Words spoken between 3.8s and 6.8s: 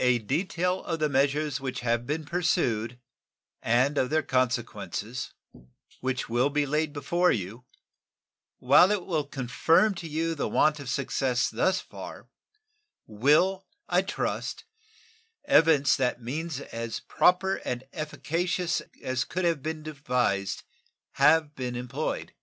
of their consequences, which will be